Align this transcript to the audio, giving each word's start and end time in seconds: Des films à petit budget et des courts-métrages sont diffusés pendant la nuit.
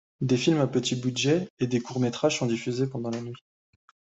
Des 0.21 0.35
films 0.35 0.59
à 0.61 0.65
petit 0.65 0.95
budget 0.95 1.47
et 1.59 1.67
des 1.67 1.79
courts-métrages 1.79 2.39
sont 2.39 2.47
diffusés 2.47 2.87
pendant 2.87 3.11
la 3.11 3.21
nuit. 3.21 3.37